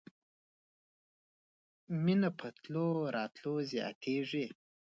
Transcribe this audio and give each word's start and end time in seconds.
مینه 2.03 2.29
په 2.39 2.47
تلو 2.61 2.87
راتلو 3.15 3.53
زیاتیږي. 3.71 4.45